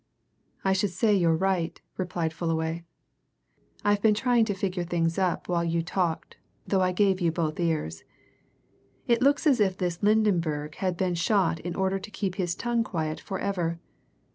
"I 0.65 0.73
should 0.73 0.89
say 0.89 1.13
you're 1.13 1.35
right," 1.35 1.79
replied 1.95 2.33
Fullaway. 2.33 2.85
"I've 3.85 4.01
been 4.01 4.15
trying 4.15 4.45
to 4.45 4.55
figure 4.55 4.83
things 4.83 5.19
up 5.19 5.47
while 5.47 5.63
you 5.63 5.83
talked, 5.83 6.37
though 6.65 6.81
I 6.81 6.91
gave 6.91 7.21
you 7.21 7.31
both 7.31 7.59
ears. 7.59 8.03
It 9.05 9.21
looks 9.21 9.45
as 9.45 9.59
if 9.59 9.77
this 9.77 10.01
Lydenberg 10.01 10.73
had 10.81 10.97
been 10.97 11.13
shot 11.13 11.59
in 11.59 11.75
order 11.75 11.99
to 11.99 12.09
keep 12.09 12.33
his 12.37 12.55
tongue 12.55 12.83
quiet 12.83 13.19
forever. 13.19 13.79